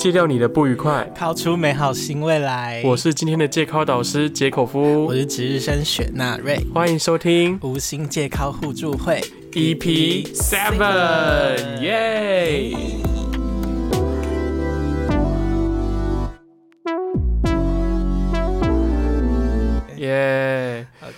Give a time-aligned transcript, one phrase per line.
[0.00, 2.80] 戒掉你的不愉快，靠出美好新未来。
[2.86, 9.20] 我是今天的戒考导师杰口夫，我是值日生雪纳瑞，欢迎收听无心戒考互助会。
[9.52, 12.72] EP Seven，耶！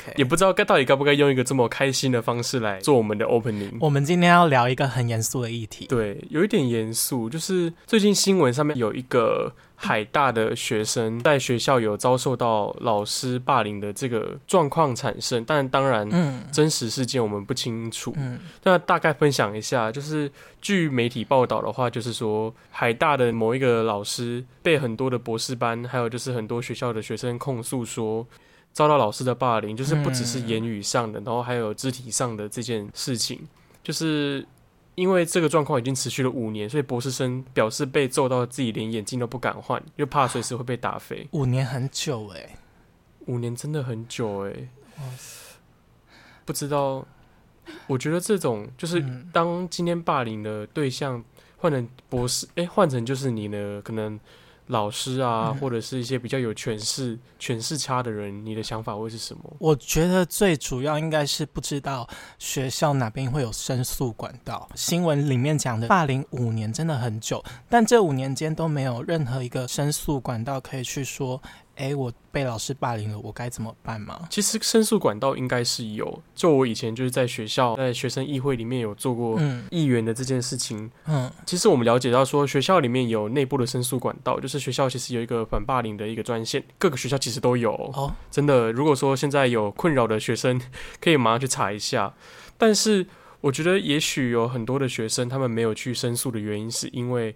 [0.07, 3.77] ，OK，也不知道该到底该不该用一个这么开心的方式来做我们的 opening。
[3.81, 18.15] 我们今天要聊一个很严肃的议题，对，有一点严肃，就是最近新闻上面有一个海大的学生在学校有遭受到老师霸凌的这个状况产生，但当然，嗯，真实事件我们不清楚。
[18.17, 20.31] 嗯，那大概分享一下，就是
[20.61, 28.27] 据媒体报道的话，就是说海大的某一个老师被很多的博士班，还有就是很多学校的学生控诉说。
[28.73, 33.47] 遭到老师的霸凌，就是不只是言语上的，然后还有肢体上的这件事情，
[33.83, 34.47] 就是
[34.95, 41.29] 因为这个状况已经持续了五年，所以博士生表示被揍到自己连眼镜都不敢换，又怕随时会被打飞。
[41.33, 42.57] 五年很久哎，
[43.27, 44.69] 五年真的很久哎，
[46.45, 47.07] 不知道，
[47.87, 51.23] 我觉得这种就是当今天霸凌的对象
[51.59, 54.19] 换成博士，哎，换成就是你呢，可能。
[54.73, 59.57] 老师啊，或者是一些比较有权势、权势差的人，你的想法会是什么？
[59.61, 64.69] 我觉得最主要应该是不知道学校哪边会有申诉管道。
[64.75, 71.41] 新闻里面讲的霸凌五年真的很久，但这五年间都没有任何一个申诉管道可以去说。
[71.77, 74.29] 哎，我被老师霸凌了，我该怎么办吗？
[74.31, 76.23] 其实申诉管道应该是有。
[76.35, 80.91] 就我以前就是在学校，在学生议会里面有做过议员的这件事情。
[81.07, 87.73] 嗯，其实我们了解到说，学校里面有内部的申诉管道，就是学校其实有一个反霸凌的一个专线，各个学校其实都有。
[87.95, 90.61] 哦，真的，如果说现在有困扰的学生，
[91.01, 92.13] 可以马上去查一下。
[92.59, 93.07] 但是
[93.41, 97.35] 我觉得，也许有很多的学生他们没有去申诉的原因，是因为，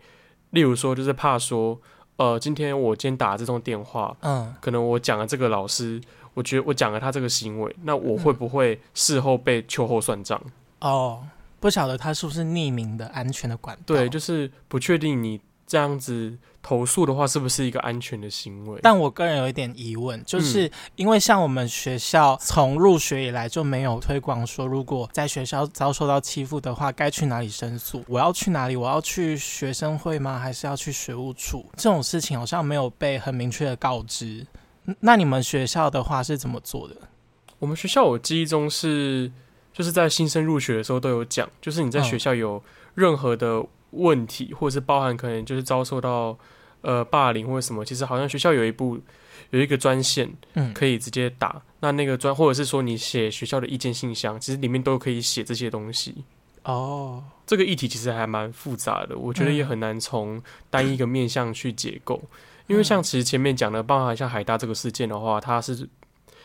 [0.50, 1.81] 例如说，就是怕说。
[2.17, 6.00] 呃，今天我今天打这通电话，嗯，可能我讲了这个老师，
[6.34, 10.41] 我觉得我讲了他这个行为，那我会不会事后被秋后算账？
[10.81, 11.22] 哦，
[11.60, 13.82] 不晓得他是不是匿名的安全的管道？
[13.87, 15.41] 对，就是不确定你。
[15.66, 18.78] 这样子投诉的话，是不是一个安全的行为？
[18.82, 28.04] 但我个人有一点疑问，就是因为像我们学校从入学以来就没有推广说，如果在学校遭受到欺负的话，该去哪里申诉？
[28.06, 28.77] 我要去哪里？
[28.77, 30.38] 我要去学生会吗？
[30.38, 31.66] 还是要去学务处？
[31.77, 34.47] 这种事情好像没有被很明确的告知。
[35.00, 36.94] 那你们学校的话是怎么做的？
[37.59, 39.33] 我们学校我记忆中是，
[39.72, 42.62] 就是在新生入学的时候都有讲，就是你在学校有
[42.94, 43.65] 任何的。
[43.91, 46.38] 问题，或者是包含可能就是遭受到
[46.80, 48.98] 呃霸凌或者什么，其实好像学校有一部
[49.50, 51.62] 有一个专线，嗯，可以直接打。
[51.80, 56.24] 那那个专，或者是说你写学校的意见信箱，其实里面都可以写这些东西。
[56.64, 62.20] 哦，这个议题其实还蛮复杂的，我觉得也很难从单一个面向去解构。
[62.66, 65.88] 因为像其实前面讲的，包含像海大这个事件的话，它是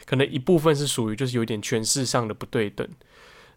[0.06, 2.88] 可能一部分是属于就是有点权势上的不对等。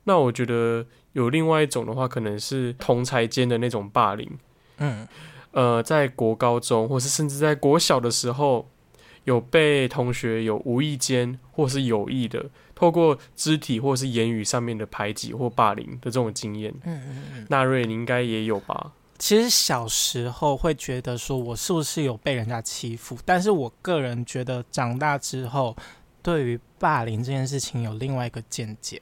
[0.05, 4.31] 那我觉得有另外一种的话，可能是同才间的那种霸凌。
[4.79, 5.07] 嗯，
[5.53, 8.69] 呃，在国高中，或是甚至在国小的时候，
[9.25, 16.75] 有被同学有无意间或是有意的，透过肢体或是言语上面的排挤或霸凌的这种经验。
[16.85, 18.93] 嗯嗯嗯，纳瑞，你应该也有吧？
[19.17, 25.75] 其实小时候会觉得说我是不是有被人家欺负，但是我个人觉得长大之后，
[26.21, 29.01] 对于霸凌这件事情有另外一个见解。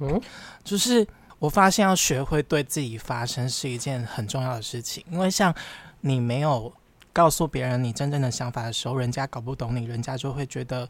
[0.00, 0.20] 嗯，
[0.62, 1.06] 就是
[1.38, 5.54] 我发现要学会对自己发声是一件很重要的事情，因为像
[6.00, 6.72] 你没有
[7.12, 10.88] 告诉别人你真正的想法的时候，人家搞不懂你，人家就会觉得，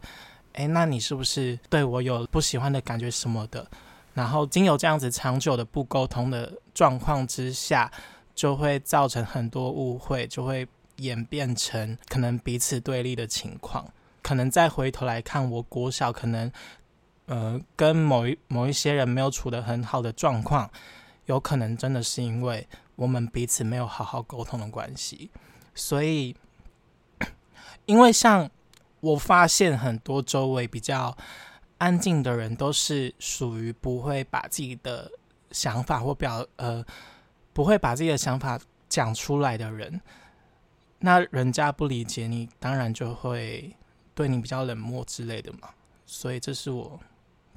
[0.53, 3.67] 哎，那你是不是对我有不喜欢的感觉什么的？
[4.13, 7.91] 然后经有这样子长久的不沟通的状况之下，
[8.35, 13.87] 就会造成很多误会，就会演变成可能彼此对立的情况。
[14.21, 16.51] 可能再回头来看，我国小可能。
[17.29, 20.67] 呃，跟某一某一些人没有处得很好的状况，
[21.27, 25.29] 有可能真的是因为我们彼此没有好好沟通的关系。
[25.75, 26.35] 所以，
[27.85, 28.49] 因为像
[29.01, 31.15] 我发现很多周围比较
[31.77, 35.11] 安静的人，都是属于不会把自己的
[35.51, 36.83] 想法或表呃，
[37.53, 38.59] 不会把自己的想法
[38.89, 40.01] 讲出来的人。
[40.97, 43.75] 那人家不理解你，当然就会
[44.15, 45.69] 对你比较冷漠之类的嘛。
[46.07, 46.99] 所以，这是我。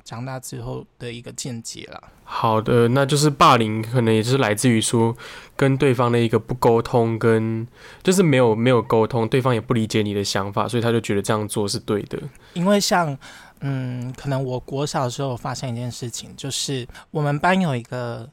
[0.04, 2.02] 长大之后的一个见解了。
[2.24, 5.14] 好的，那就是霸凌，可能也是来自于说
[5.54, 7.66] 跟对方的一个不沟通，跟
[8.02, 12.18] 就是没有没有沟通，对方也不理解你的想法，所以他就觉得这样做是对的。
[12.54, 13.16] 因为像
[13.60, 18.28] 嗯，可能我国小的时候发现一件事情，就是我们班有一个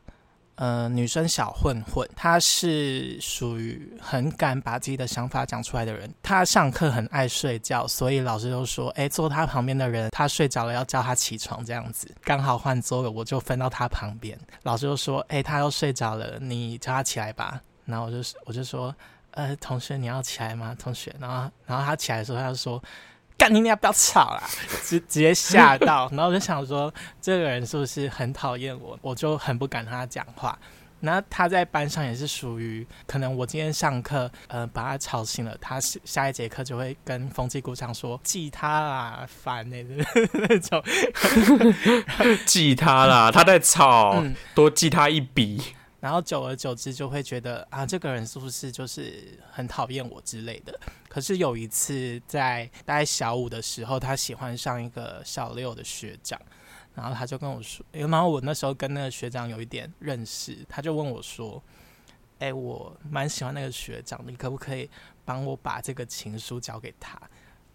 [0.60, 6.14] 呃，女生小混混，她是属于很敢把自己的想法讲出来的人。
[6.22, 14.38] 她上课很爱睡觉，所以老师就说：“哎，坐她旁边的人，她睡着了要叫她起床。”这样子刚好换桌了，我就分到她旁边。
[14.64, 18.94] 老师就说：“哎，她要睡着了，你叫她起来吧。”然后我就我就说
[19.32, 20.76] ：“呃，同学，你要起来吗？
[20.78, 22.84] 同学。”然后然后她起来的时候，她就说。
[23.40, 24.44] 干你，你要不要吵啦？
[24.84, 29.00] 直直接吓到，然后我就想说，这个人是不是很讨厌我？
[29.02, 30.60] 我就很不敢跟他讲话。
[31.00, 39.82] 那他在班上也是属于，可能我今天上课，呃，把他吵醒了，他下一节课就会跟风纪鼓掌说记他啦，烦那
[40.34, 40.84] 那种，
[42.46, 44.22] 记他啦，他在吵，
[44.54, 45.64] 多记他一笔。
[46.00, 50.80] 然后久而久之就会觉得啊，这个人是不是就是很讨厌我之类的？
[51.08, 56.40] 可是有一次在大概小五的时候，他喜欢上一个小六的学长，
[56.96, 61.62] 然后他就跟我说，然后我那时候跟那个学长有一点认识，他就问我说
[62.40, 64.90] ：“哎，我蛮喜欢那个学长，你可不可以
[65.26, 67.20] 帮我把这个情书交给他？”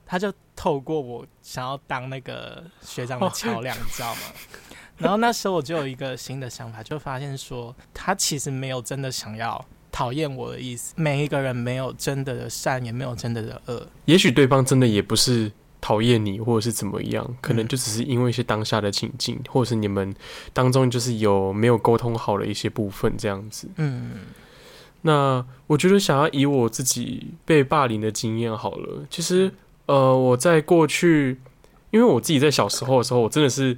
[0.06, 4.20] 他就透过我想要当那个学长的桥梁，你知道吗？
[4.96, 10.94] 然后那时候我就有一个新的想法，就发现说他其实没有真的想要讨厌我的意思。
[10.96, 13.86] 每一个人没有真的的善，也没有真的的恶。
[14.04, 15.50] 也许对方真的也不是
[15.80, 20.14] 讨厌你，或者是怎么样，可能就只是因为一些当下的情境，或者是你们
[20.52, 23.68] 当中就是有没有沟通好的一些部分这样子。
[23.76, 24.12] 嗯，
[25.02, 29.52] 那我觉得想要以我自己被霸凌的经验好了，其实
[29.86, 31.40] 呃，我在过去，
[31.90, 33.76] 因为我自己在小时候的时候，我真的是。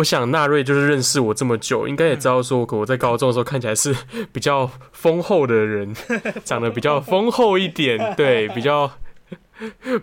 [0.00, 3.94] 我想纳瑞就是认识我这么久，应该也知道说，我在高中的时候看起来是
[4.32, 5.94] 比较丰厚的人，
[6.42, 8.90] 长得比较丰厚一点，对，比较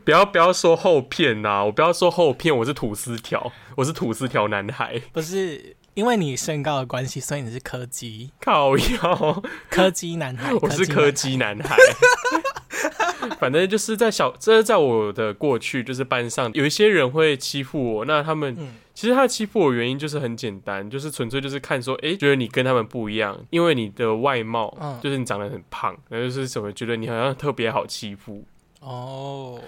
[0.05, 11.75] 不要不要说厚片呐，我不要说厚片，我是吐司条，我是吐司条男孩，不是因为你身高的关系，所以你是柯基，靠腰，柯基男孩，我是柯基男孩。
[13.39, 18.05] 反正就是在小，这是在我的过去，就是班上有一些人会欺负我。
[18.05, 18.55] 那他们
[18.93, 28.43] 其实他欺负我原因就是很简单，就是纯粹就是看说，哎，觉得你跟他们不一样，因为你的外貌，就是你长得很胖，那就是什么觉得你好像特别好欺负
[28.79, 29.59] 哦。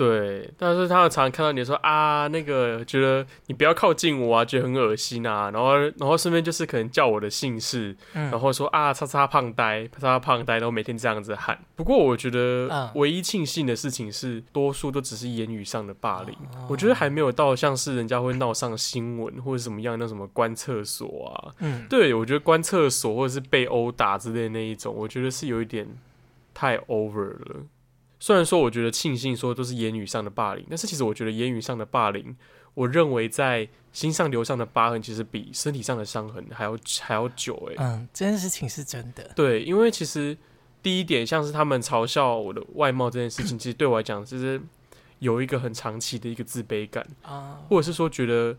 [0.00, 11.58] 对，但是他常常看到你说啊，那个觉得你不要靠近我啊，觉得很恶心啊，然后然后顺便就是可能叫我的姓氏，然后说啊，叉叉胖呆，叉叉胖呆，然后每天这样子喊。
[11.76, 16.34] 不过我觉得唯一庆幸的事情是，多数都只是言语上的霸凌，
[16.66, 25.86] 我觉得还没有到像是人家会闹上新闻或者什么样那什么关厕所啊，嗯，对我觉得关厕所或者是被殴打之类那一种，我觉得是有一点
[26.54, 27.66] 太 over 了。
[28.22, 32.36] 虽然说，我觉得庆幸说都是言语上的霸凌，但是其实我觉得言语上的霸凌，
[32.74, 37.54] 我认为在心上留上的疤痕，其实比身体上的伤痕还要还要久。
[37.70, 39.32] 哎，嗯，这件事情是真的。
[39.34, 40.36] 对，因为其实
[40.82, 44.60] 第一点，像是他们嘲笑我的外貌这件事情，其实对我来讲，其实
[45.18, 48.54] 有一个很长期的一个自卑感啊，或者是说觉得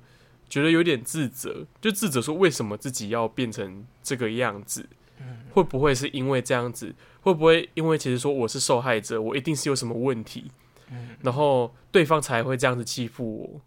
[0.49, 4.89] 觉得有点自责，就自责说为什么自己要变成这个样子。
[5.51, 6.95] 会不会是因为这样子？
[7.21, 10.51] 会不会因为其实说我是受害者，我一定是有什么问题，
[11.21, 13.61] 然后对方才会这样子欺负我？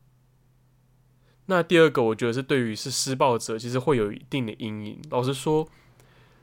[1.47, 4.99] 那第二个，我觉得是对于是施暴者，其实会有一定的阴影。
[5.11, 5.69] 老实说，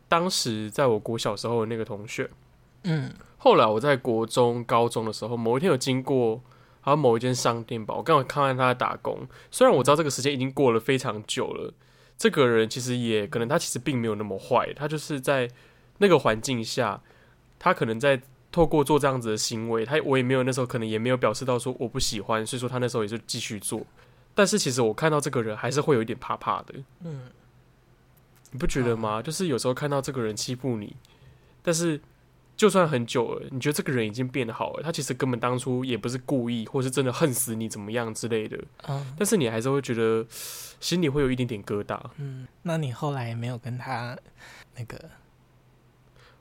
[0.07, 2.29] 当时在我国小时候的那个同学，
[2.83, 6.41] 嗯，后来我在国中、高中的时候，某一天有经过，
[6.81, 9.27] 好像某一间商店吧，我刚好看到他在打工。
[9.49, 11.73] 虽然我知道这个时间已经过了非常久了。
[12.21, 15.49] 这个人其实也可能，他其实并没有那么坏，他就是在
[15.97, 17.01] 那个环境下，
[17.57, 23.83] 他可能在透过做这样子的行为，他我也没有那时候可能也没有表示到说我不喜欢，所以说他那时候也就继续做。
[24.35, 27.31] 但是其实我看到这个人还是会有一点怕怕的，嗯，
[28.51, 29.19] 你不觉得吗？
[29.19, 30.95] 就是有时候看到这个人欺负你，
[31.63, 31.99] 但是。
[32.61, 38.55] 就算很久了，你觉得这个人已经变好了，他其实根本当初也不是故意，或是真的恨死你怎么样之类的。
[38.87, 40.23] 嗯，但是你还是会觉得
[40.79, 41.99] 心里会有一点点疙瘩。
[42.17, 44.15] 嗯，那你后来没有跟他
[44.77, 45.09] 那个？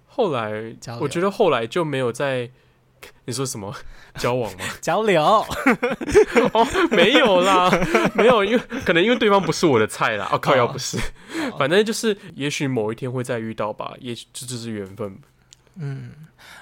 [0.08, 2.50] 后来，我觉得后来就没有在
[3.24, 3.74] 你说什么
[4.20, 4.64] 交往吗？
[4.82, 5.24] 交流？
[6.52, 7.70] 哦，没有啦，
[8.14, 10.28] 没有，因为可能因为对方不是我的菜啦。
[10.30, 10.98] 哦，靠，要不是，
[11.58, 15.18] 反正就是，也许某一天会再遇到吧，也许这就是缘分。
[15.82, 16.12] 嗯，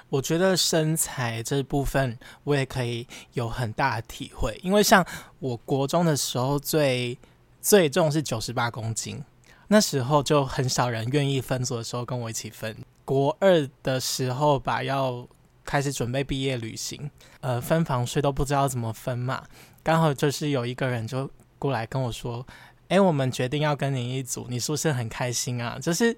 [0.08, 5.04] 我觉得身材这部分我也可以有很大的体会，因为像
[5.40, 7.18] 我国中的时候最
[7.60, 9.20] 最重是九十八公斤，
[9.66, 12.76] 那时候就很少人愿意分组的时候跟我一起分。
[13.04, 15.26] 国二的时候吧，要
[15.64, 17.10] 开始准备毕业旅行，
[17.40, 19.42] 呃，分房睡都不知道怎么分嘛，
[19.82, 22.46] 刚好就是有一个人就过来跟我说。
[22.88, 25.78] 哎，我们决定要跟你一组，你是不是很开心啊？
[25.78, 26.16] 就是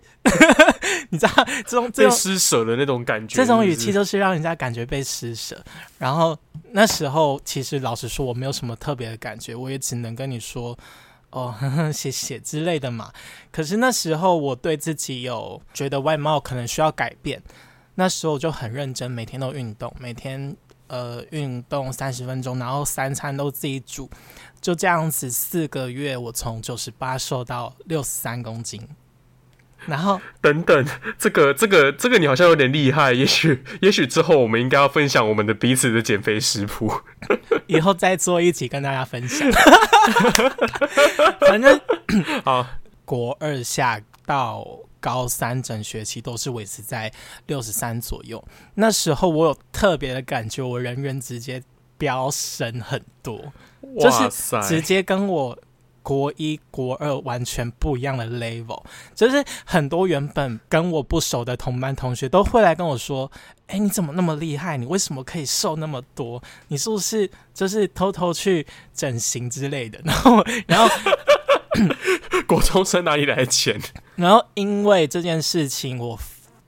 [1.10, 1.32] 你知道
[1.66, 5.62] 这种被施舍的那种感觉，这种语气就是让人家感觉被施舍。
[5.98, 6.36] 然后
[6.72, 10.76] 那时候其实老实说，我没有什么特别的感觉，我也只能跟你说
[11.30, 11.54] 哦，
[11.92, 13.12] 谢谢之类的嘛。
[13.52, 17.42] 可是那时候我对自己有觉得外貌可能需要改变，
[17.94, 20.56] 那时候就很认真，每天都运动，每天。
[20.92, 24.10] 呃，运动三十分钟，然后三餐都自己煮，
[24.60, 28.84] 就这样子四个月，我从九十八瘦到六十三公斤。
[29.86, 30.86] 然后等等，
[31.18, 36.92] 这个这个这个你好像有点厉害，也许也许之后我们应该要分享我们的彼此的减肥食谱，
[37.66, 39.50] 以后再做一起跟大家分享。
[41.40, 41.80] 反正
[42.44, 42.66] 好，
[43.04, 44.66] 国二下到。
[45.02, 47.10] 高三整学期都是维持在
[47.46, 48.44] 六十三左右，
[48.74, 51.62] 那时候我有特别的感觉，我人缘直接
[51.96, 53.50] 飙升很多，
[53.98, 54.28] 就是
[54.68, 55.58] 直接跟我
[56.10, 58.82] 国一国二完全不一样的 level，
[59.14, 63.30] 就是很多原本跟我不熟的同班同学都会来跟我说
[63.68, 64.76] ：“哎，你怎么那么厉害？
[64.76, 66.42] 你为什么可以瘦那么多？
[66.66, 70.88] 你是不是就是偷偷去整形之类的？” 然后，然后。
[72.48, 73.80] 国中生哪里来的钱？
[74.16, 76.18] 然后因为这件事情，我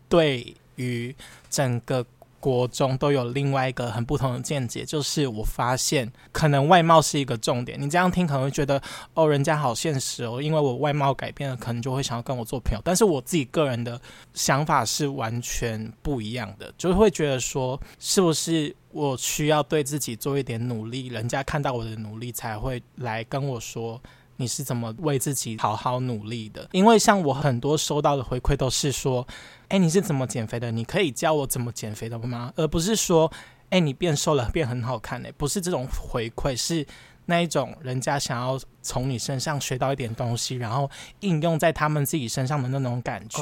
[0.09, 1.13] 对于
[1.51, 2.07] 整个
[2.43, 7.81] 国中都有另外一个很不同的见解，就是我发现可能外貌是一个重点。
[7.81, 8.83] 你这样听可能会觉得
[9.15, 12.81] 哦，人家好现实哦，因为我外貌改变了，可能就会想要跟我做朋友。
[12.85, 14.01] 但是我自己个人的
[14.35, 24.03] 想法是完全不一样的，就是会觉得说，是不是我需要对自己做一点努力，人家看到我的努力才会来跟我说。
[24.43, 26.69] 你是怎么为自己好好努力的？
[26.73, 29.25] 因为像我很多收到的回馈都是说，
[29.69, 30.73] 哎，你是怎么减肥的？
[30.73, 32.53] 你可以教我怎么减肥的吗？
[32.57, 33.31] 而不是说，
[33.71, 35.29] 哎，你变瘦了，变很好看呢？
[35.39, 36.85] 不是这种回馈，是
[37.27, 43.41] 那一种人家想要从你身上学到一点东西，然后应用在他们自己身上的那种感觉。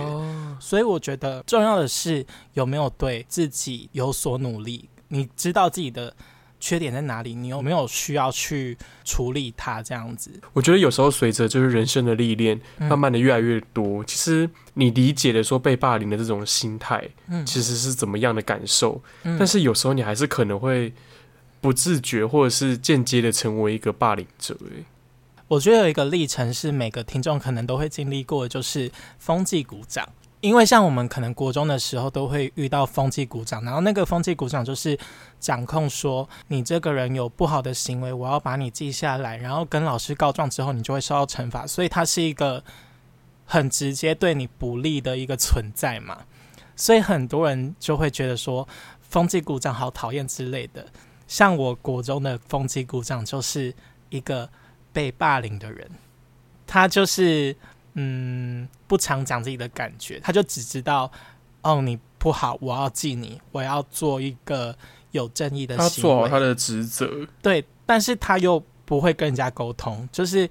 [0.61, 6.15] 所以我觉得重要的是有没有对自己有所努力，你知道自己的。
[6.61, 7.35] 缺点在哪里？
[7.35, 9.83] 你有没有需要去处理它？
[9.83, 19.03] 这样子，我觉得有时候随着就是人生的历练，慢慢的越来越多，其实你理解的说被霸凌的这种心态，嗯，其实是怎么样的感受？
[19.23, 20.93] 但是有时候你还是可能会
[21.61, 24.55] 不自觉或者是间接的成为一个霸凌者。
[24.55, 24.85] 诶，
[25.49, 30.09] 我觉得有一个历程是每个听众可能都会经历过，就是风纪鼓掌。
[30.41, 34.99] 因为像我们可能国中的时候都会遇到风气鼓掌，然后那个风气鼓掌就是
[35.39, 41.67] 掌控说你这个人有不好的行为，我要把你记下来，然后跟老师告状之后，你就会受到惩罚。
[41.67, 42.65] 所以他是一个
[43.45, 46.23] 很直接对你不利的一个存在嘛。
[46.75, 48.67] 所以很多人就会觉得说
[49.03, 50.87] 风气鼓掌好讨厌之类的。
[51.29, 53.75] 像我国中的风气鼓掌就是
[54.09, 54.49] 一个
[54.91, 55.91] 被霸凌的人，
[56.67, 57.55] 他就是。
[57.95, 61.11] 嗯，不常讲自己的感觉，他就只知道，
[61.63, 64.77] 哦，你不好，我要记你，我要做一个
[65.11, 67.27] 有正义的行为，他做好他的职责。
[67.43, 70.49] 对，但是他又不会跟人家沟通，就是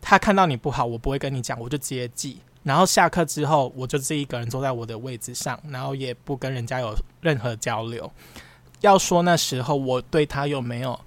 [0.00, 8.10] 他看到你不好，我不会跟你讲，我就直接记，然后下课之后，我就自己一个人坐在我的位置上，然后也不跟人家有任何交流。
[8.80, 10.98] 要说那时候我对他有没有？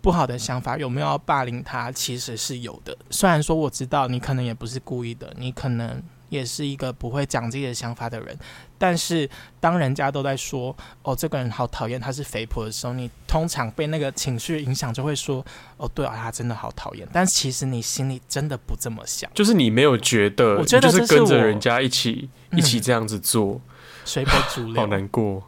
[0.00, 1.90] 不好的想法有没有要霸凌他？
[1.92, 2.96] 其实是有的。
[3.10, 8.38] 虽然说我知道你可能也不是故意的，你可能也是一个不会讲自己的想法的人。
[8.78, 9.28] 但是
[9.60, 15.44] 当人家都在说“哦，这个人好讨厌，他是肥婆”的时候，你通常被那个情绪影响，就会说
[15.76, 23.60] “哦，对啊，他真的好讨厌。”但其实你心里真的不这么想，就是你没有觉得，我觉得是跟着人家一起一起这样子做，
[24.06, 25.42] 随波逐流，好难过。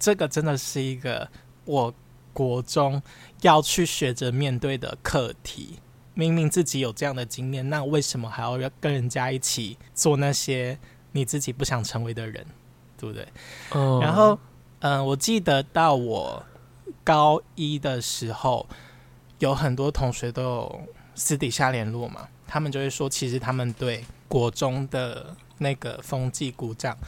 [0.00, 1.28] 这个真的是一个
[1.64, 1.94] 我
[2.38, 3.02] 国中。
[3.42, 5.78] 要去学着面对的课题，
[6.14, 10.76] 明明自己有这样的经验，那为什么还要要跟人家一起做那些
[11.12, 12.44] 你自己不想成为的人，
[12.96, 13.24] 对不对？
[13.70, 14.00] 哦。
[14.02, 14.36] 然后，
[14.80, 16.44] 嗯，我记得到我
[17.04, 18.66] 高一的时候，
[19.38, 20.82] 有很多同学都有
[21.14, 26.98] 私底下联络嘛，他们就会说，其实他们对国中的那个风纪鼓掌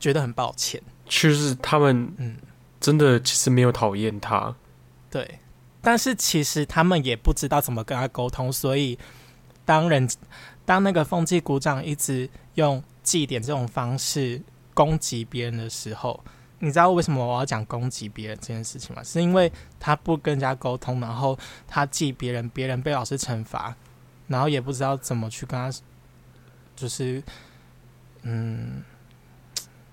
[0.00, 2.36] 觉得很抱歉，其实他们嗯，
[2.82, 4.54] 真的其实没有讨厌他，
[5.08, 5.38] 对。
[5.80, 8.98] 但是其实他们也不知道怎么跟他沟通，所以
[9.64, 10.08] 当人
[10.64, 14.40] 当那个风纪股长一直用祭点这种方式
[14.74, 16.22] 攻击别人的时候，
[16.60, 19.02] 你知道为什么我要讲攻击别人这件事情吗？
[19.02, 21.36] 是因为他不跟人家沟通，然后
[21.66, 23.74] 他记别人，别人被老师惩罚，
[24.28, 25.76] 然后也不知道怎么去跟他，
[26.76, 27.20] 就是
[28.22, 28.84] 嗯，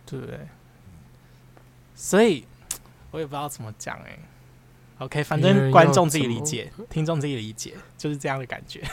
[0.06, 0.20] 对？
[1.96, 2.46] 所以
[3.12, 4.18] 我也不知道怎么讲哎。
[5.00, 8.84] OK，反正观众自己理解，听众自己理解，就是这样的感觉。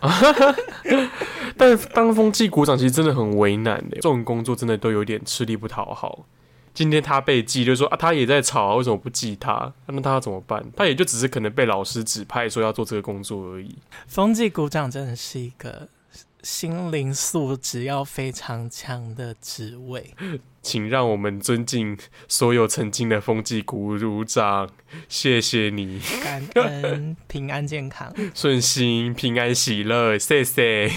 [1.58, 6.24] 但当风纪股长其实真的很为难的，这种工作真的都有点吃力不讨好。
[6.72, 9.70] 今天他被记，就说啊，他也在吵，为什么不记他？
[9.86, 10.64] 那他要怎么办？
[10.74, 13.76] 他也就只是可能被老师指派说要做这个工作而已。
[14.06, 15.88] 风纪股长真的是一个
[16.42, 20.14] 心灵素质要非常强的职位，
[20.62, 21.96] 请让我们尊敬
[22.28, 24.68] 所有曾经的风纪股长，
[25.08, 30.90] 谢谢你，感恩平安健康、 顺心、平安喜乐，谢谢。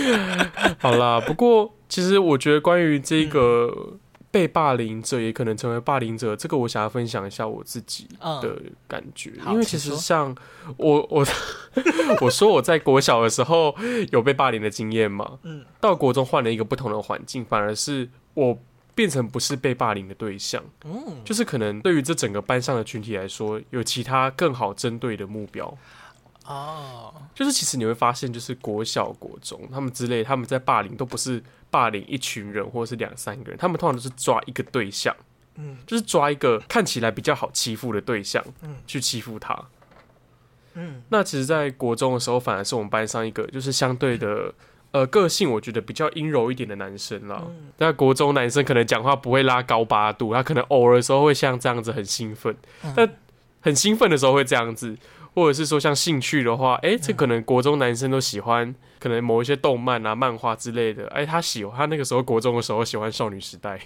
[0.78, 3.98] 好啦，不过其实我觉得关于这个。
[4.30, 8.06] 被霸凌者也可能成为霸凌者，这个我想要分享一下我自己
[8.40, 8.56] 的
[8.86, 10.34] 感觉，因为其实像
[10.76, 11.26] 我我
[12.22, 13.74] 我说我在国小的时候
[14.12, 18.56] 有被霸凌的经验嘛，嗯，到国中换了一个不同的环境，反而是我
[18.94, 25.76] 变成不是被霸凌的对象，嗯，就是可能对于这整个班上的群体来说，有其他更好针对的目标。
[26.50, 31.40] 哦，就是其实你会发现，就是国小、国中他们之类，他们在霸凌都不是
[31.70, 35.14] 霸凌一群人或者是两三个人，他们通常都是抓一个对象，
[35.54, 39.56] 嗯，就是抓一个看起来比较好欺负的对象，嗯，去欺负他。
[40.74, 44.52] 嗯，那其实，在国中的时候，反而是我们班上一个就是相对的，
[44.90, 47.44] 呃，个性我觉得比较阴柔一点的男生啦。
[47.78, 52.56] 在国中男生可能讲话不会拉高八度，他可能偶尔的时候会像这样子很兴奋，
[52.96, 53.08] 但
[53.60, 54.96] 很兴奋的时候会这样子。
[55.34, 61.06] 或者是说像兴趣的话，哎，这可能国中男生都喜欢，可能某一些动漫啊、漫画之类的。
[61.08, 63.80] 哎，他喜欢他那个时候国中的时候喜欢少女时代，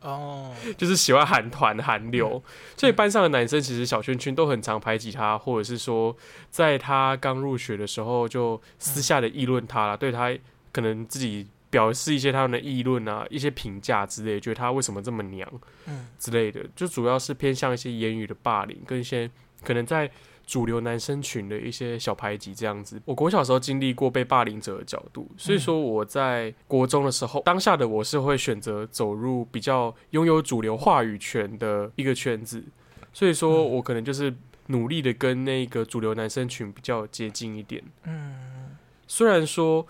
[0.00, 2.42] 哦， 就是喜欢韩团韩流，
[2.76, 6.16] 所以班上的男生其实小圈圈都很常排挤他，或者是说
[6.50, 10.32] 在他刚入学的时候就私下的议论他了，对他
[10.72, 15.48] 可能自己表示一些他们的议论啊、一些评价之类，觉得他为什么这么娘，
[15.86, 16.06] 嗯。
[16.18, 19.28] 之类的，就主要是偏向一些言语的霸凌，跟一些
[19.64, 20.08] 可能在。
[20.50, 32.64] 主流男生群的一些小排挤这样子，我国小时候经历过被霸凌者的角度，所以说我在国中的时候，当下的我是会选择走入比较拥有主流话语权的一个圈子，
[33.12, 34.34] 所以说我可能就是
[34.66, 37.80] 努力的跟那个主流男生群比较接近一点。
[38.02, 39.86] 嗯，虽然说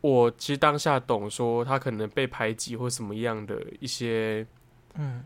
[0.00, 4.44] 我其实当下懂说他可能被排挤或什么样的一些，
[4.96, 5.22] 嗯，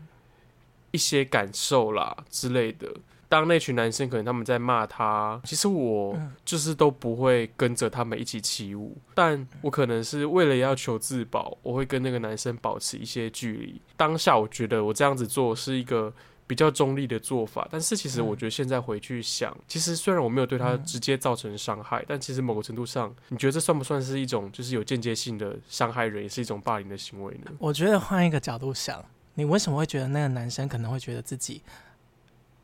[0.91, 2.87] 一些感受啦之类的。
[3.29, 13.81] 当那群男生可能他们在骂他，其实我就是都不会跟着他们一起起舞，但我可能是为了要求自保，我会跟那个男生保持一些距离。
[13.97, 16.13] 当下我觉得我这样子做是一个
[16.45, 27.51] 比较中立的做法，但是其实我觉得现在回去想，其实虽然我没有对他直接造成伤害，但其实某个程度上，你觉得这算不算是一种就是有间接性的伤害人，也是一种霸凌的行为呢？
[27.59, 31.61] 我觉得换一个角度想，你为什么会觉得那个男生可能会觉得自己？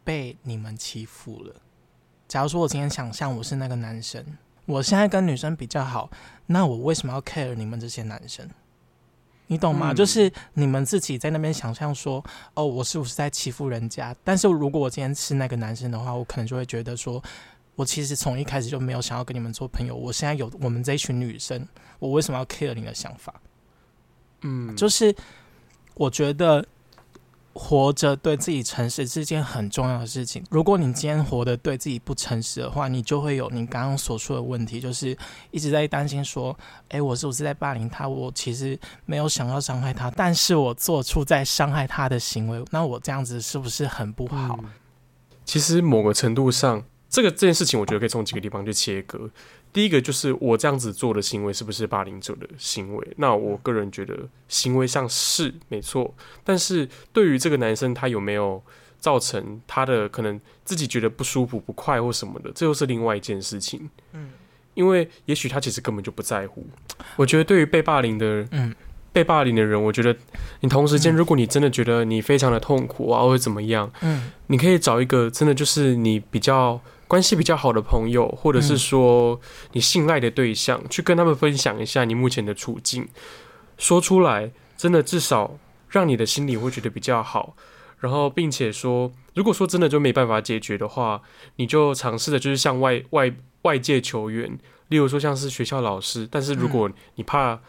[0.04, 1.56] 被你们欺负了。
[2.28, 4.26] 假如说我今天想象我是那个男生，
[4.66, 6.10] 我现在跟女生比较好，
[6.48, 8.50] 那我为什么要 care 你们这些男生？
[9.48, 9.94] 你懂吗？
[9.94, 12.24] 就是你们自己在那边想象说，
[12.56, 14.16] 哦，我是不是在欺负人家？
[14.24, 17.22] 但是如果我今天是那个男生的话，我可能就会觉得说，
[17.76, 19.96] 我其实从一开始就没有想要跟你们做朋友。
[19.96, 21.68] 我现在有我们这一群女生，
[22.00, 23.36] 我为什么要 care 你的想法？
[24.42, 25.16] 嗯，就是
[25.94, 26.66] 我觉得。
[27.54, 30.44] 活着对自己诚实是件很重要的事情。
[30.50, 35.16] 如果你今天活得对自己不诚实的话，你就会有你刚刚所说的问题，就是
[35.52, 36.58] 一直在担心说
[36.90, 38.08] ：“哎，我是不是在霸凌他？
[38.08, 44.60] 我其实没有想要伤害他，但是我做出在伤害他的行为，那我这样子是不是很不好？”
[45.46, 49.30] 其实某个程度上，这个这件事情，我觉得可以从几个地方去切割。
[49.74, 53.08] 第一个就是我这样子做的行为是不是霸凌者的行为？
[53.18, 54.16] 那我个人觉得
[54.48, 58.62] 行为上是没错，但是对于这个男生他有没有
[59.00, 63.90] 造成他的可能自己觉得不舒服、不快或什么的，这又是另外一件事情。
[64.12, 64.30] 嗯，
[64.76, 66.64] 因为也许他其实根本就不在乎。
[67.16, 68.76] 我觉得对于被霸凌的，嗯，
[69.12, 70.16] 被霸凌的人，我觉得
[70.60, 76.80] 你同时间，如果你真的觉得你非常的痛苦啊，或者怎么样，嗯，你可以找一个真的就是你比较。
[77.14, 79.40] 关系比较好的朋友，或者是说
[79.74, 83.08] 你信赖的对象，去跟他们分享一下你目前的处境，
[83.78, 87.56] 说出来，真的至少让你的心里会觉得比较好。
[88.00, 91.22] 然后，并且说，如果说真的就没办法解决的话，
[91.58, 96.28] 你就尝试的就是向外外外界求援，例如说像是学校老师。
[96.32, 97.60] 但是如果你怕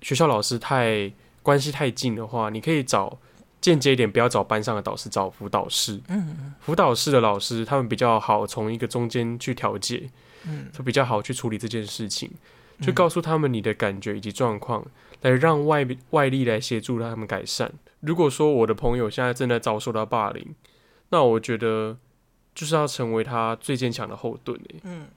[0.00, 3.18] 学校老师太关系太近的话，你可以找。
[3.60, 6.00] 间接一点，不要找班上的导师，找辅导室。
[6.08, 10.10] 嗯，辅导室的老师他们比较好，从一个中间去调解，
[10.44, 12.30] 嗯，就比较好去处理这件事情，
[12.80, 14.86] 就告诉他们你的感觉以及状况，
[15.22, 17.72] 来让外外力来协助他们改善。
[18.00, 20.54] 如果说我的朋友现在正在遭受到霸凌，
[21.08, 21.96] 那我觉得
[22.54, 24.60] 就是要成为他最坚强的后盾。
[24.84, 25.08] 嗯，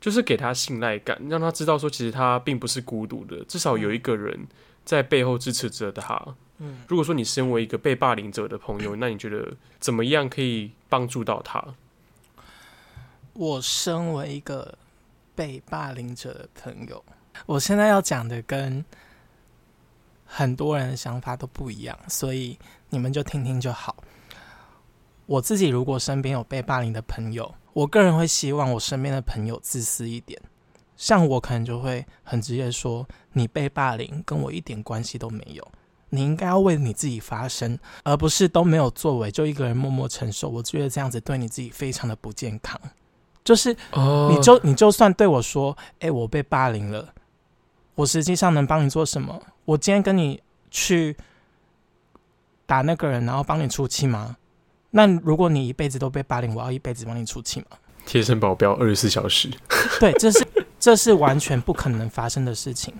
[0.00, 4.46] 就是给他信赖感，让他知道说其实他并不是孤独的，至少有一个人
[4.84, 6.34] 在背后支持着他。
[6.58, 11.62] 嗯，如果说你身为一个被霸凌者的朋友， 那你觉得怎么样可以帮助到他？
[13.32, 14.78] 我身为一个
[15.34, 17.04] 被霸凌者的朋友，
[17.46, 18.84] 我现在要讲的跟
[20.24, 22.58] 很多人的想法都不一样，所以
[22.90, 23.96] 你们就听听就好。
[25.26, 30.40] 我自己如果身边有被霸凌的朋友，我个人会希望我身边的朋友自私一点。
[30.96, 35.72] 像我可能就会很直接说：“你被霸凌跟我一点关系都没有，
[36.14, 42.80] 你应该要为你自己发声，而不是都没有作为就一个人默默承受。”我觉得这样子对你自己非常的不健康。
[43.42, 43.76] 就是，
[44.30, 47.12] 你就你就算对我说：“哎，我被霸凌了，
[47.94, 49.42] 我实际上能帮你做什么？
[49.66, 51.14] 我今天跟你去
[52.64, 54.36] 打那个人，然后帮你出气吗？
[54.90, 57.66] 那如果你一辈子都被霸凌，我要一辈子帮你出气吗？”
[58.06, 59.50] 贴身保镖二十四小时，
[60.00, 60.46] 对，这是
[60.78, 62.94] 这是完全不可能发生的事情。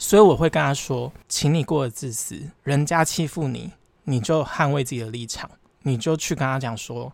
[0.00, 3.70] 所以我会跟他说：“请你过得自私，人家欺负你，
[4.02, 5.48] 你就捍卫自己的立场，
[5.82, 7.12] 你就去跟他讲说，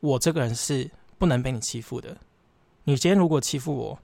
[0.00, 2.14] 我这个人是。”不能被你欺负的。
[2.84, 3.98] 你今天如果欺负我，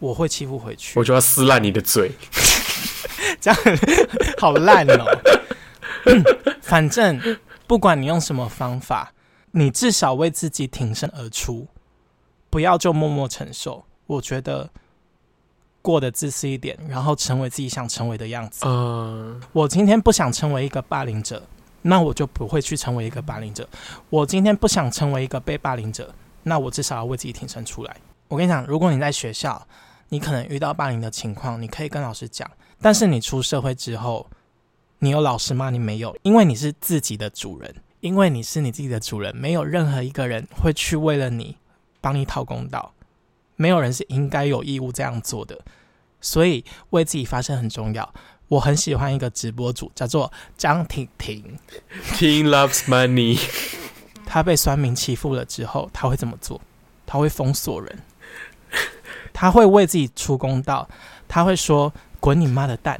[0.00, 0.98] 我会欺负回去。
[0.98, 2.10] 我就要撕烂你的嘴，
[3.40, 3.60] 这样
[4.36, 5.04] 好烂哦。
[6.60, 9.12] 反正不管你用什么方法，
[9.52, 11.68] 你至少为自己挺身而出，
[12.50, 13.84] 不要就默默承受。
[14.08, 14.68] 我觉得
[15.82, 18.66] 过得自私一点，然后成为自己想成为的样子。
[18.66, 21.42] 嗯，我今天不想成为一个霸凌者，
[21.82, 23.68] 那我就不会去成为一个霸凌者。
[24.08, 26.12] 我今天不想成为一个被霸凌者。
[26.42, 27.96] 那我至少要为自己挺身出来。
[28.28, 29.66] 我跟你讲，如果你在学校，
[30.08, 32.50] 你可能遇到霸凌的情况，你可以跟老师讲。
[32.80, 34.26] 但是你出社会之后，
[35.00, 35.68] 你有老师吗？
[35.68, 41.56] 你没有，因为你是自己的主人，因为你是你自己的主人，没有任何一个人会去为了你
[42.00, 42.90] 帮你讨公道，
[43.60, 45.60] 没有人是应该有义务这样做的。
[46.18, 48.14] 所以为自己发声很重要。
[48.48, 51.58] 我很喜欢一个直播主，叫做张婷婷。
[52.14, 53.38] King loves money。
[54.24, 56.58] 他被酸民欺负了之后，他会怎么做？
[57.04, 57.98] 他会封锁人，
[59.34, 60.88] 他会为自己出公道，
[61.28, 62.98] 他会说：“滚你妈的蛋！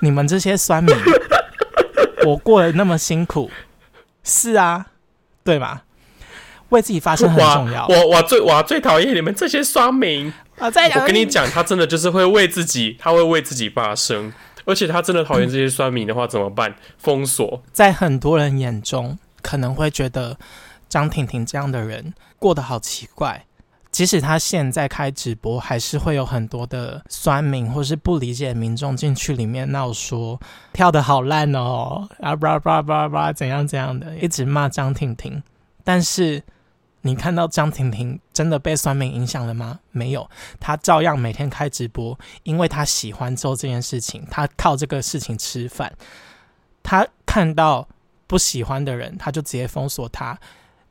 [0.00, 0.96] 你们这些酸民，
[2.24, 3.50] 我过得那么辛苦，
[4.22, 4.86] 是啊，
[5.44, 5.84] 对吧？
[6.74, 7.86] 为自己发声很重要。
[7.88, 10.32] 我我最我最讨厌你们这些酸民。
[10.58, 14.32] 我再我跟你讲，他真的就是会为自己，他会为自己发声，
[14.64, 16.74] 而且他真的讨厌这些酸民的话，怎么办？
[16.98, 17.62] 封锁。
[17.72, 19.18] 在很多人眼中。
[19.46, 20.38] 可能会觉得
[20.88, 23.44] 张婷婷这样的人过得好奇怪，
[23.90, 30.40] 即使他现在开直播，还是会有很多的酸民或是不理解民众进去里面闹说
[30.72, 35.42] 跳的好烂哦，啊吧吧吧吧怎样怎样的，一直骂张婷婷。
[35.84, 36.42] 但是
[37.04, 39.80] 你看到张婷婷真的被酸民影响了吗？
[39.92, 45.92] 没有，她照样每天开直播，因为她喜欢做这件事情，她靠这个事情吃饭。
[46.82, 47.88] 她看到。
[48.26, 50.36] 不喜欢的人，她就直接封锁他。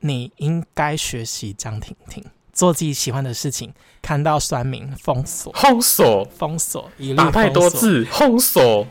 [0.01, 2.23] 你应该学习张婷婷，
[2.53, 3.73] 做自己喜欢的事情。
[4.03, 8.87] 看到酸民，封锁，封锁，封锁，打太多字，封锁。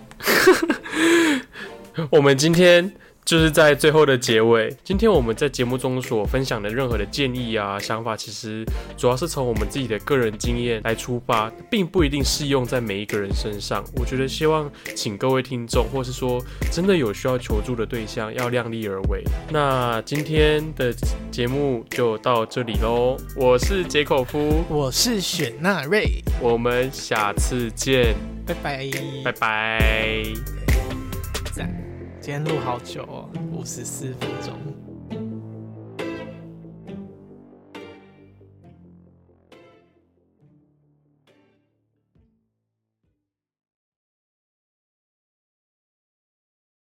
[2.11, 2.93] 我们今天。
[3.25, 8.65] 就是在最后的结尾，今天我们在节目中所分享的任何的建议啊、想法，其实
[8.97, 13.83] 主要是从我们自己的个人经验来出发，并不一定适用在每一个人身上。
[13.97, 19.23] 我觉得希望请各位听众，或是说真的有需要求助的对象，要量力而为。
[19.51, 20.93] 那今天的
[21.31, 28.91] 节目就到这里喽，我是杰口夫，我是雪纳瑞，我们下次见，拜拜，
[29.25, 30.62] 拜拜。
[32.23, 34.92] 今天录好久哦，五十四分钟。